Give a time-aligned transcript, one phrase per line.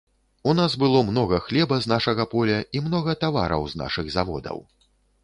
[0.51, 4.57] У нас было многа хлеба з нашага поля і многа тавараў з нашых заводаў.